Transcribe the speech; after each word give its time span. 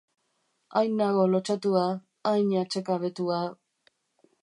Hain 0.79 0.95
nago 1.01 1.27
lotsatua... 1.35 1.85
hain 2.33 2.53
atsekabetua... 2.65 3.43